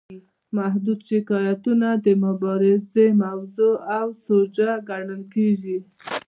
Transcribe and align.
محدود 0.57 0.99
شکایتونه 1.09 1.89
د 2.05 2.07
مبارزې 2.25 3.07
موضوع 3.23 3.75
او 3.97 4.07
سوژه 4.25 4.69
ګرځول 4.89 5.21
کیږي. 5.33 5.77